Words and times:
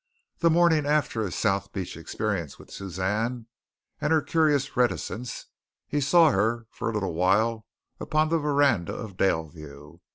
The 0.39 0.49
morning 0.49 0.87
after 0.87 1.21
his 1.21 1.35
South 1.35 1.71
Beach 1.73 1.95
experience 1.95 2.57
with 2.57 2.71
Suzanne 2.71 3.45
and 3.99 4.11
her 4.11 4.23
curious 4.23 4.75
reticence, 4.75 5.45
he 5.87 6.01
saw 6.01 6.31
her 6.31 6.65
for 6.71 6.89
a 6.89 6.93
little 6.93 7.13
while 7.13 7.67
upon 7.99 8.29
the 8.29 8.39
veranda 8.39 8.95
of 8.95 9.15
Daleview. 9.15 9.99